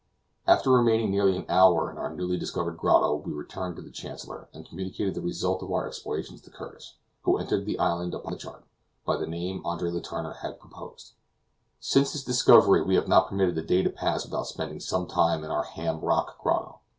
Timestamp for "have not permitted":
12.95-13.55